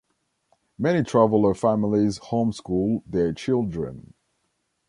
Many 0.79 1.03
traveller 1.03 1.53
families 1.53 2.17
home-school 2.17 3.03
their 3.05 3.33
children. 3.33 4.15